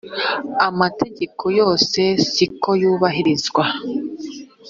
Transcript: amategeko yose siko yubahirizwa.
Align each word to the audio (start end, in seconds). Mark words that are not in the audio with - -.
amategeko 0.67 1.43
yose 1.59 1.99
siko 2.31 2.69
yubahirizwa. 2.81 3.63